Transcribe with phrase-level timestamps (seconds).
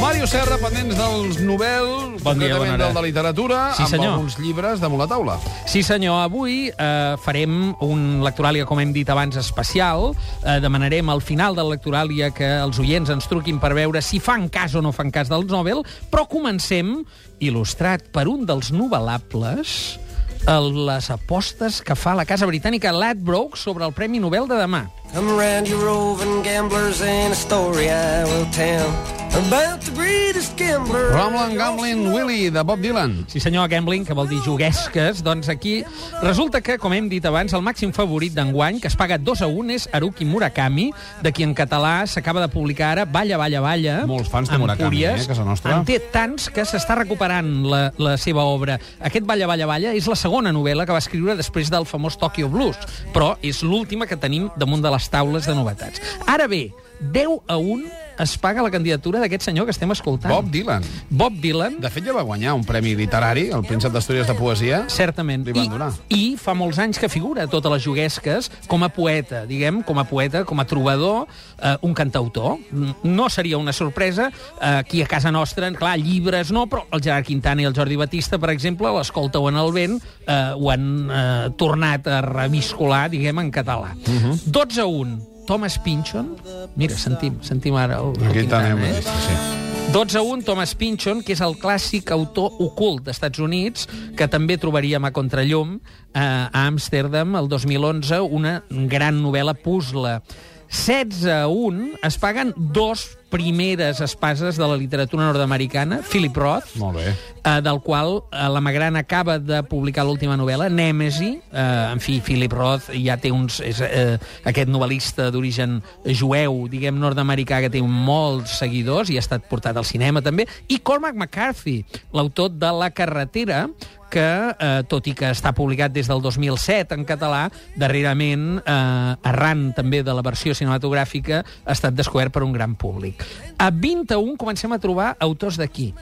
[0.00, 2.86] Màrio Serra, pendents dels novel, Bon dia, bona hora.
[2.88, 4.12] del de literatura, Sí, amb senyor.
[4.14, 5.38] alguns llibres damunt la taula.
[5.66, 6.22] Sí, senyor.
[6.24, 10.14] Avui eh, farem un lectoràlia, com hem dit abans, especial.
[10.42, 14.48] Eh, demanarem al final del lectoràlia que els oients ens truquin per veure si fan
[14.48, 17.04] cas o no fan cas del Nobel, però comencem,
[17.38, 20.09] il·lustrat per un dels novelables, el,
[20.46, 24.86] les apostes que fa la casa britànica Ladbrokes sobre el Premi Nobel de demà.
[25.12, 31.10] Come around you roving gamblers and a story I will tell about the greatest gambler.
[31.14, 33.24] Ramblin' Gambling Willie, de Bob Dylan.
[33.28, 35.84] Sí senyor, gambling, que vol dir juguesques, doncs aquí
[36.22, 39.48] resulta que, com hem dit abans, el màxim favorit d'enguany, que es paga 2 a
[39.48, 40.90] 1, és Haruki Murakami,
[41.22, 43.96] de qui en català s'acaba de publicar ara Balla, Balla, Balla.
[44.10, 45.76] Molts fans de Murakami, eh, a casa nostra.
[45.78, 48.80] En té tants que s'està recuperant la, la seva obra.
[49.00, 52.50] Aquest Balla, Balla, Balla és la segona novel·la que va escriure després del famós Tokyo
[52.50, 52.78] Blues,
[53.14, 56.00] però és l'última que tenim damunt de les taules de novetats.
[56.28, 56.70] Ara bé,
[57.00, 57.84] 10 a 1
[58.20, 60.32] es paga la candidatura d'aquest senyor que estem escoltant.
[60.32, 60.84] Bob Dylan.
[61.08, 61.78] Bob Dylan.
[61.80, 64.82] De fet, ja va guanyar un premi literari, el Príncep d'Astúries de Poesia.
[64.92, 65.46] Certament.
[65.46, 65.90] Li van I, donar.
[66.12, 69.98] I fa molts anys que figura a totes les juguesques com a poeta, diguem, com
[69.98, 71.26] a poeta, com a trobador,
[71.56, 72.58] eh, un cantautor.
[73.02, 77.26] No seria una sorpresa eh, aquí a casa nostra, clar, llibres no, però el Gerard
[77.26, 80.86] Quintana i el Jordi Batista, per exemple, l'escolta o en el vent, eh, ho han
[81.08, 83.94] eh, tornat a reviscolar, diguem, en català.
[83.96, 84.20] Uh.
[84.20, 84.38] -huh.
[84.44, 85.29] 12 a 1.
[85.50, 86.36] Thomas Pynchon.
[86.78, 89.02] Mira, sentim, sentim ara el, el Aquí Quintana, tenim, eh?
[89.02, 89.90] sí, sí.
[89.90, 94.54] 12 a 1, Thomas Pynchon, que és el clàssic autor ocult d'Estats Units, que també
[94.62, 95.72] trobaríem a Contrallum,
[96.14, 100.20] eh, a Amsterdam, el 2011, una gran novel·la puzzle.
[100.70, 106.96] 16 a 1 es paguen dos primeres espases de la literatura nord-americana, Philip Roth, Molt
[106.98, 107.14] bé.
[107.44, 111.40] eh, del qual eh, la Magrana acaba de publicar l'última novel·la, Nèmesi.
[111.52, 113.60] Eh, en fi, Philip Roth ja té uns...
[113.66, 119.46] És, eh, aquest novel·lista d'origen jueu, diguem, nord-americà, que té molts seguidors i ha estat
[119.50, 120.46] portat al cinema també.
[120.68, 123.68] I Cormac McCarthy, l'autor de La carretera,
[124.10, 127.46] que, eh, tot i que està publicat des del 2007 en català,
[127.78, 133.24] darrerament, eh, arran també de la versió cinematogràfica, ha estat descobert per un gran públic.
[133.58, 135.92] A 21 comencem a trobar autors d'aquí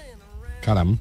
[0.65, 0.99] Caram.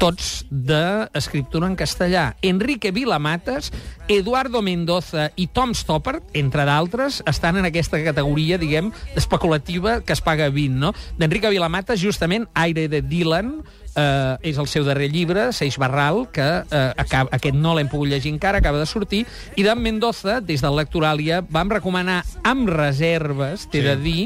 [0.00, 2.36] Tots d'escriptura en castellà.
[2.42, 3.70] Enrique Vilamatas,
[4.08, 10.20] Eduardo Mendoza i Tom Stoppard, entre d'altres, estan en aquesta categoria, diguem, especulativa que es
[10.24, 10.92] paga 20, no?
[11.18, 13.56] D'Enrique Vilamatas, justament, Aire de Dylan,
[13.94, 18.10] eh, és el seu darrer llibre, Seix Barral, que eh, acaba, aquest no l'hem pogut
[18.10, 19.24] llegir encara, acaba de sortir,
[19.56, 23.88] i d'en Mendoza, des del Lectoràlia, vam recomanar amb reserves, t'he sí.
[23.88, 24.20] de dir,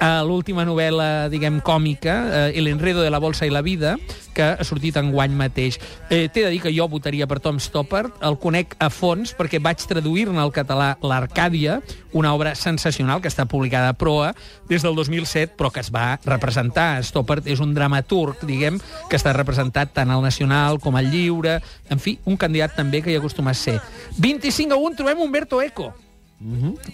[0.00, 2.16] eh, l'última novel·la, diguem, còmica,
[2.48, 3.96] eh, El enredo de la bolsa i la vida,
[4.34, 5.78] que ha sortit en guany mateix.
[6.08, 9.60] Eh, T'he de dir que jo votaria per Tom Stoppard, el conec a fons perquè
[9.62, 11.80] vaig traduir-ne al català l'Arcàdia,
[12.12, 14.34] una obra sensacional que està publicada a Proa
[14.68, 17.02] des del 2007, però que es va representar.
[17.04, 21.98] Stoppard és un dramaturg, diguem, que està representat tant al Nacional com al Lliure, en
[21.98, 23.80] fi, un candidat també que hi acostuma a ser.
[24.18, 25.92] 25 a 1 trobem Humberto Eco,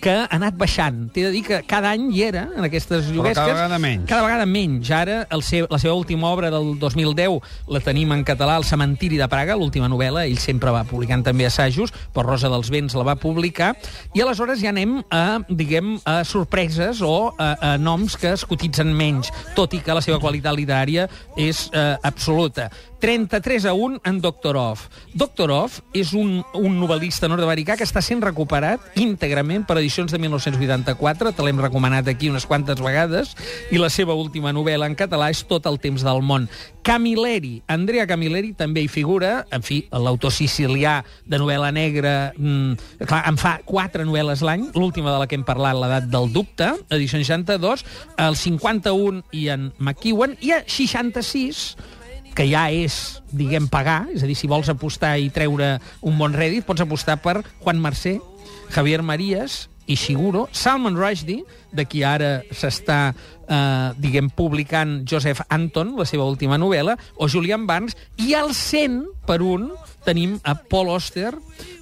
[0.02, 1.04] que ha anat baixant.
[1.14, 3.38] T'he de dir que cada any hi era, en aquestes juguesques.
[3.38, 4.06] cada vegada menys.
[4.10, 4.90] Cada vegada menys.
[4.90, 7.38] Ara, el seu, la seva última obra del 2010
[7.70, 10.24] la tenim en català, El cementiri de Praga, l'última novel·la.
[10.26, 13.74] Ell sempre va publicant també assajos, però Rosa dels Vents la va publicar.
[14.14, 18.90] I aleshores ja anem a, diguem, a sorpreses o a, a noms que es cotitzen
[18.96, 21.06] menys, tot i que la seva qualitat literària
[21.38, 22.70] és eh, absoluta.
[23.00, 24.86] 33 a 1 en Doktorov.
[25.14, 31.32] Doktorov és un, un novel·lista nord-americà que està sent recuperat íntegrament per edicions de 1984,
[31.36, 33.34] te l'hem recomanat aquí unes quantes vegades,
[33.70, 36.48] i la seva última novel·la en català és Tot el temps del món.
[36.86, 43.22] Camilleri, Andrea Camilleri també hi figura, en fi, l'autor sicilià de novel·la negra, mm, clar,
[43.28, 47.18] en fa quatre novel·les l'any, l'última de la que hem parlat, l'edat del dubte, edició
[47.18, 47.84] 62,
[48.22, 51.76] el 51 i en McEwan, i a 66
[52.36, 56.36] que ja és, diguem, pagar, és a dir, si vols apostar i treure un bon
[56.36, 58.18] rèdit, pots apostar per Juan Mercé,
[58.74, 63.15] Javier Marías, Ishiguro, Salman Rushdie, de qui ara s'està,
[63.48, 69.03] eh, diguem, publicant Joseph Anton, la seva última novel·la, o Julian Barnes, i al 100
[69.27, 69.71] per un
[70.07, 71.33] tenim a Paul Auster,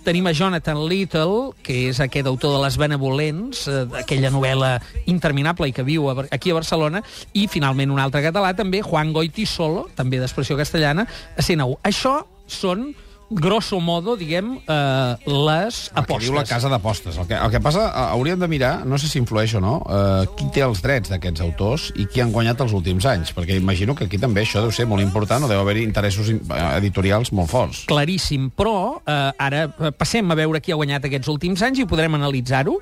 [0.04, 4.78] tenim a Jonathan Little, que és aquest autor de Les Benevolents, eh, aquella novel·la
[5.12, 7.04] interminable i que viu a, aquí a Barcelona,
[7.36, 11.06] i finalment un altre català també, Juan Goitisolo, també d'expressió castellana,
[11.36, 11.80] a 101.
[11.84, 12.92] Això són
[13.30, 16.28] grosso modo, diguem, eh, les El que apostes.
[16.28, 17.16] diu la casa d'apostes.
[17.18, 19.82] El, que, el que passa, eh, hauríem de mirar, no sé si influeix o no,
[19.88, 23.56] eh, qui té els drets d'aquests autors i qui han guanyat els últims anys, perquè
[23.56, 26.76] imagino que aquí també això deu ser molt important o deu haver-hi interessos in- eh,
[26.78, 27.84] editorials molt forts.
[27.86, 32.14] claríssim, però eh, ara passem a veure qui ha guanyat aquests últims anys i podrem
[32.14, 32.78] analitzar-ho.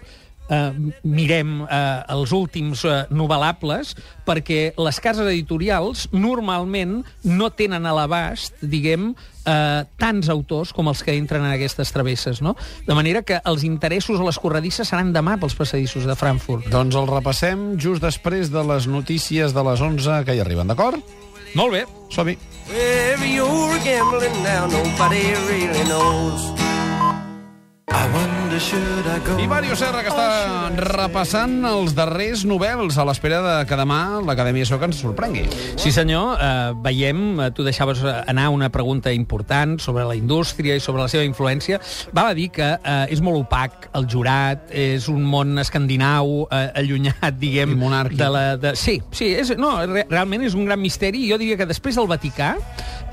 [0.50, 0.72] Eh,
[1.06, 3.94] mirem eh, els últims eh, novelables
[4.26, 9.12] perquè les cases editorials normalment no tenen a l'abast, diguem,
[9.46, 12.56] eh, tants autors com els que entren en aquestes travesses, no?
[12.86, 16.68] De manera que els interessos a les corredisses seran demà pels passadissos de Frankfurt.
[16.74, 21.00] Doncs el repassem just després de les notícies de les 11 que hi arriben, d'acord?
[21.54, 21.86] Molt bé.
[22.10, 22.36] Som-hi.
[22.68, 26.71] Wherever you're gambling now, nobody really knows.
[27.90, 34.66] I Mario Serra, que està repassant els darrers novels a l'espera de que demà l'Acadèmia
[34.68, 35.42] Soc ens sorprengui.
[35.80, 36.36] Sí, senyor.
[36.36, 41.08] Uh, veiem, uh, tu deixaves anar una pregunta important sobre la indústria i sobre la
[41.10, 41.80] seva influència.
[42.14, 46.62] Val a dir que uh, és molt opac el jurat, és un món escandinau uh,
[46.78, 47.74] allunyat, diguem...
[47.74, 48.20] I monàrquic.
[48.22, 48.76] De la, de...
[48.78, 51.26] Sí, sí és, no, re, realment és un gran misteri.
[51.28, 52.54] Jo diria que després del Vaticà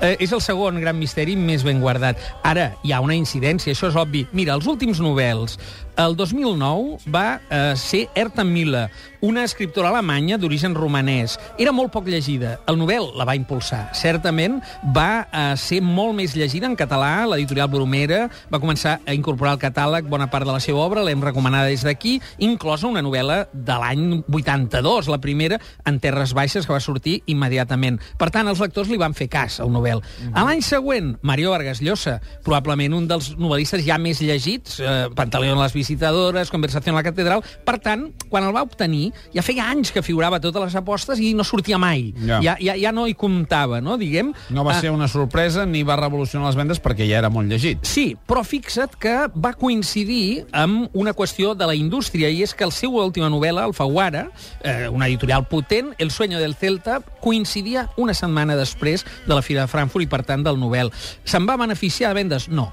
[0.00, 2.18] eh, és el segon gran misteri més ben guardat.
[2.46, 4.26] Ara, hi ha una incidència, això és obvi.
[4.32, 5.58] Mira, els últims novels,
[6.00, 8.88] el 2009 va eh, ser Erta Miller,
[9.20, 11.36] una escriptora alemanya d'origen romanès.
[11.60, 12.54] Era molt poc llegida.
[12.70, 13.90] El novel la va impulsar.
[13.96, 14.60] Certament
[14.96, 17.26] va eh, ser molt més llegida en català.
[17.28, 21.20] L'editorial Bromera va començar a incorporar al catàleg bona part de la seva obra, l'hem
[21.20, 26.72] recomanada des d'aquí, inclosa una novel·la de l'any 82, la primera, en Terres Baixes, que
[26.72, 28.00] va sortir immediatament.
[28.16, 30.30] Per tant, els lectors li van fer cas al novel.
[30.34, 35.58] A l'any següent, Mario Vargas Llosa, probablement un dels novel·listes ja més llegits, eh, Pantaleón
[35.58, 37.42] a les visitadores, Conversació en la catedral.
[37.64, 41.34] Per tant, quan el va obtenir, ja feia anys que figurava totes les apostes i
[41.34, 42.12] no sortia mai.
[42.26, 42.40] Ja.
[42.42, 44.32] Ja, ja, ja no hi comptava, no?, diguem.
[44.50, 47.48] No va Ah, ser una sorpresa ni va revolucionar les vendes perquè ja era molt
[47.50, 47.78] llegit.
[47.84, 52.64] Sí, però fixa't que va coincidir amb una qüestió de la indústria, i és que
[52.64, 54.30] el seu última novel·la, Alfaguara,
[54.62, 59.62] eh, una editorial potent, El sueño del Celta, coincidia una setmana després de la Fira
[59.62, 60.92] de Frankfurt i, per tant, del novel.
[61.24, 62.48] Se'n va beneficiar de vendes?
[62.52, 62.68] No.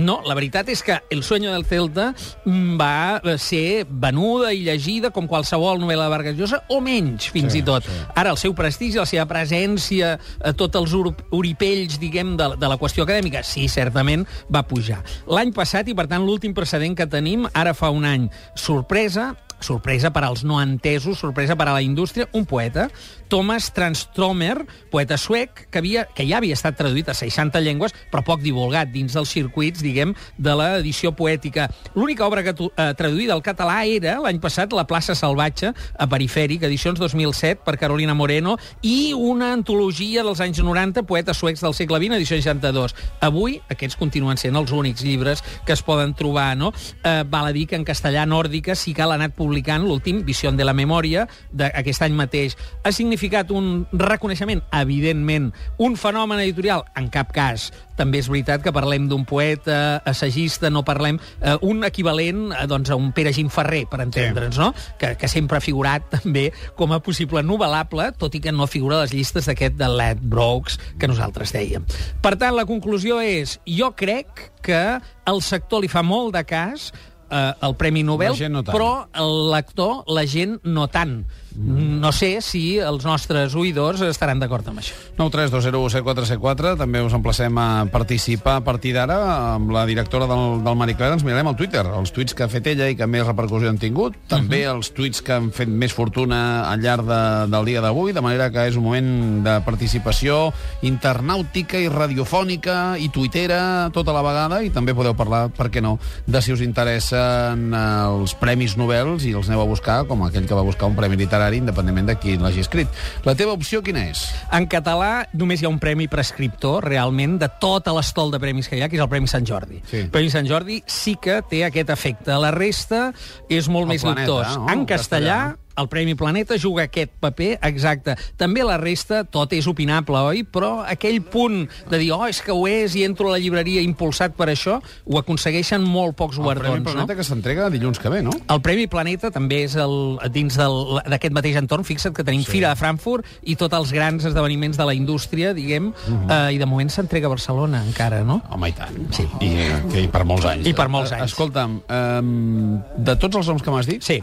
[0.00, 2.14] No, la veritat és que El sueño del Celta
[2.46, 7.26] mm, va eh, ser venuda i llegida com qualsevol novel·la de Vargas Llosa, o menys,
[7.28, 7.84] fins Sí, i tot.
[7.84, 7.98] sí.
[8.16, 12.78] Ara, el seu prestigi, la seva presència, eh, tots els oripells, diguem, de, de la
[12.80, 15.02] qüestió acadèmica, sí, certament va pujar.
[15.28, 20.12] L'any passat, i per tant l'últim precedent que tenim, ara fa un any, sorpresa, sorpresa
[20.12, 22.88] per als no entesos, sorpresa per a la indústria, un poeta,
[23.32, 28.20] Thomas Transtromer, poeta suec, que, havia, que ja havia estat traduït a 60 llengües, però
[28.26, 31.70] poc divulgat dins dels circuits, diguem, de l'edició poètica.
[31.94, 36.62] L'única obra que, eh, traduïda al català era, l'any passat, La plaça salvatge, a Perifèric,
[36.64, 41.98] edicions 2007, per Carolina Moreno, i una antologia dels anys 90, poetes suecs del segle
[41.98, 42.94] XX, edició 62.
[43.20, 46.72] Avui, aquests continuen sent els únics llibres que es poden trobar, no?
[47.04, 50.50] Eh, val a dir que en castellà nòrdica sí que l'ha anat publicant l'últim, Visió
[50.52, 52.56] de la Memòria, d'aquest any mateix.
[52.84, 57.70] Ha significat un reconeixement, evidentment, un fenomen editorial, en cap cas.
[57.96, 61.18] També és veritat que parlem d'un poeta, assagista, no parlem...
[61.40, 64.72] Eh, un equivalent eh, doncs, a un Pere Gimferrer, per entendre'ns, no?
[64.98, 68.98] Que, que sempre ha figurat també com a possible novel·lable, tot i que no figura
[68.98, 71.86] a les llistes d'aquest de Led Brooks que nosaltres dèiem.
[72.24, 74.82] Per tant, la conclusió és, jo crec que
[75.28, 76.90] el sector li fa molt de cas
[77.32, 78.76] eh, el Premi Nobel, La no tant.
[78.76, 78.90] però
[79.24, 81.24] el lector, la gent no tant.
[81.56, 84.96] No sé si els nostres oïdors estaran d'acord amb això.
[85.18, 89.18] 932017474, també us emplacem a participar a partir d'ara
[89.54, 92.50] amb la directora del, del Marie Claire, ens mirarem al Twitter, els tuits que ha
[92.52, 95.92] fet ella i que més repercussió han tingut, també els tuits que han fet més
[95.92, 97.20] fortuna al llarg de,
[97.52, 99.12] del dia d'avui, de manera que és un moment
[99.44, 100.40] de participació
[100.88, 104.62] internàutica i radiofònica i tuitera tota la vegada.
[104.64, 109.28] I també podeu parlar, per què no, de si us interessen eh, els premis Nobels
[109.28, 112.16] i els aneu a buscar, com aquell que va buscar un premi literari independentment de
[112.22, 112.88] qui l'hagi escrit.
[113.26, 114.22] La teva opció quina és?
[114.54, 118.76] En català només hi ha un premi prescriptor, realment, de tota l'estol de premis que
[118.78, 119.80] hi ha, que és el Premi Sant Jordi.
[119.90, 120.04] Sí.
[120.06, 122.32] El Premi Sant Jordi sí que té aquest efecte.
[122.38, 123.12] La resta
[123.48, 124.56] és molt El més Planeta, dubtós.
[124.58, 124.68] no?
[124.70, 125.61] En El castellà, castellà.
[125.76, 128.16] El Premi Planeta juga aquest paper exacte.
[128.36, 130.42] També la resta, tot és opinable, oi?
[130.44, 133.80] Però aquell punt de dir, oh, és que ho és i entro a la llibreria
[133.82, 136.92] impulsat per això, ho aconsegueixen molt pocs El Premi guardons, no?
[136.92, 138.30] Planeta que s'entrega dilluns que ve, no?
[138.48, 141.84] El Premi Planeta també és el, dins d'aquest mateix entorn.
[141.84, 142.50] Fixa't que tenim sí.
[142.52, 146.26] Fira de Frankfurt i tots els grans esdeveniments de la indústria, diguem, uh Mhm.
[146.28, 146.48] -huh.
[146.50, 148.42] eh, i de moment s'entrega a Barcelona encara, no?
[148.50, 149.12] Home, i tant.
[149.14, 149.26] Sí.
[149.40, 150.66] I, i, i per molts anys.
[150.66, 151.24] I per molts Eh, anys.
[151.32, 154.22] Escolta'm, um, de tots els noms que m'has dit, Sí.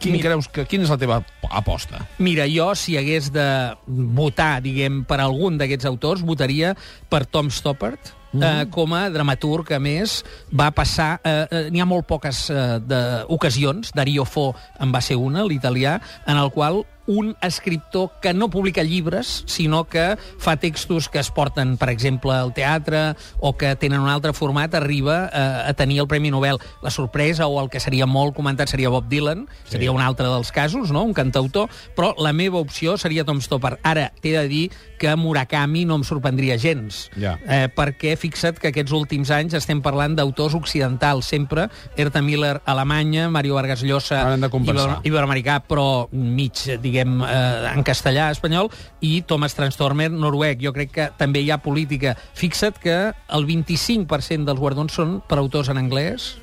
[0.00, 2.00] Quin Mira- creus que, quina és la teva aposta?
[2.18, 3.46] Mira, jo, si hagués de
[3.86, 6.74] votar, diguem, per algun d'aquests autors, votaria
[7.12, 8.42] per Tom Stoppard, mm.
[8.42, 10.20] eh, com a dramaturg, a més,
[10.52, 11.12] va passar...
[11.24, 15.44] Eh, eh, N'hi ha molt poques eh, de, ocasions, Dario Fo en va ser una,
[15.44, 21.18] l'italià, en el qual un escriptor que no publica llibres, sinó que fa textos que
[21.18, 25.74] es porten, per exemple, al teatre o que tenen un altre format, arriba eh, a
[25.74, 26.58] tenir el Premi Nobel.
[26.82, 29.72] La sorpresa, o el que seria molt comentat, seria Bob Dylan, sí.
[29.76, 31.02] seria un altre dels casos, no?
[31.02, 33.78] un cantautor, però la meva opció seria Tom Stoppard.
[33.82, 37.38] Ara, t'he de dir que Murakami no em sorprendria gens, Ja.
[37.48, 43.30] eh, perquè fixa't que aquests últims anys estem parlant d'autors occidentals, sempre, Herta Miller, Alemanya,
[43.30, 44.20] Mario Vargas Llosa.
[44.36, 46.52] Iber- iberoamericà, però mig,
[46.90, 48.70] diguem, eh, en castellà, espanyol,
[49.00, 50.60] i Thomas Transtormer, noruec.
[50.60, 52.16] Jo crec que també hi ha política.
[52.34, 52.98] Fixa't que
[53.30, 56.34] el 25% dels guardons són per autors en anglès,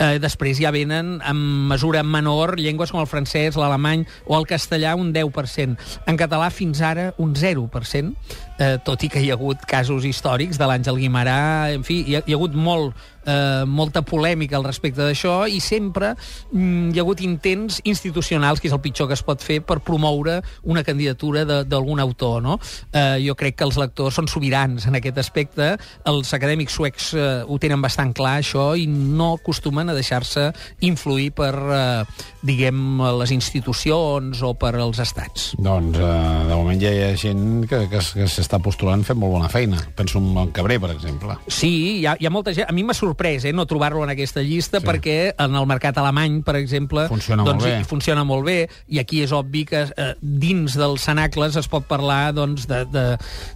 [0.00, 4.94] Eh, després ja venen en mesura menor llengües com el francès, l'alemany o el castellà
[4.96, 5.76] un 10%.
[6.08, 8.14] En català fins ara un 0%,
[8.56, 12.16] eh, tot i que hi ha hagut casos històrics de l'Àngel Guimarà, en fi, hi
[12.16, 16.14] ha, hi ha hagut molt, eh, molta polèmica al respecte d'això i sempre
[16.52, 19.80] mm, hi ha hagut intents institucionals, que és el pitjor que es pot fer, per
[19.84, 22.42] promoure una candidatura de- d'algun autor.
[22.42, 22.58] No?
[22.92, 25.76] Eh, jo crec que els lectors són sobirans en aquest aspecte.
[26.08, 30.50] Els acadèmics suecs eh, ho tenen bastant clar, això, i no acostumen a deixar-se
[30.80, 32.04] influir per, eh,
[32.42, 35.50] diguem, les institucions o per els estats.
[35.58, 39.32] Doncs, eh, de moment ja hi ha gent que, que, que s'està postulant fent molt
[39.36, 39.78] bona feina.
[39.96, 41.36] Penso en en Cabré, per exemple.
[41.48, 42.68] Sí, hi ha, hi ha molta gent...
[42.70, 44.86] A mi m'ha sorprès eh, no trobar-lo en aquesta llista Sí.
[44.86, 47.08] perquè en el mercat alemany, per exemple...
[47.08, 47.78] Funciona molt doncs, bé.
[47.80, 51.86] hi Funciona molt bé, i aquí és obvi que eh, dins dels cenacles es pot
[51.86, 53.04] parlar doncs, de, de,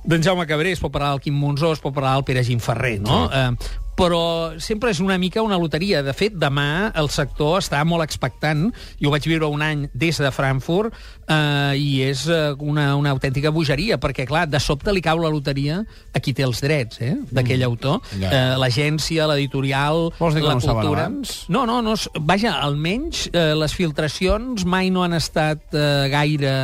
[0.04, 3.00] d'en Jaume Cabré, es pot parlar del Quim Monzó, es pot parlar del Pere Gimferrer,
[3.00, 3.28] no?
[3.28, 3.38] Sí.
[3.38, 6.02] Eh, però sempre és una mica una loteria.
[6.04, 8.66] De fet, demà el sector està molt expectant.
[9.00, 10.94] Jo ho vaig viure un any des de Frankfurt
[11.28, 15.32] eh, i és eh, una, una autèntica bogeria, perquè, clar, de sobte li cau la
[15.32, 15.80] loteria
[16.14, 18.02] a qui té els drets eh, d'aquell autor.
[18.18, 18.30] Ja.
[18.30, 21.08] Eh, L'agència, l'editorial, la no cultura...
[21.48, 21.94] No, no, no.
[22.26, 26.54] Vaja, almenys eh, les filtracions mai no han estat eh, gaire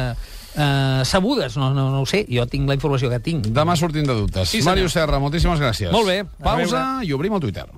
[0.57, 1.57] eh, sabudes.
[1.57, 3.51] No, no, no ho sé, jo tinc la informació que tinc.
[3.55, 4.49] Demà sortim de dubtes.
[4.49, 4.73] Sí, senyor.
[4.75, 5.93] Màrius Serra, moltíssimes gràcies.
[5.95, 7.69] Molt bé, Pausa i obrim el Twitter.